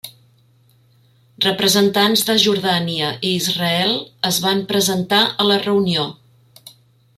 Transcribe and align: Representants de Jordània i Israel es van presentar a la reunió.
Representants 1.45 2.25
de 2.29 2.37
Jordània 2.45 3.11
i 3.29 3.35
Israel 3.41 3.95
es 4.31 4.41
van 4.47 4.67
presentar 4.73 5.23
a 5.45 5.49
la 5.53 5.63
reunió. 5.69 6.11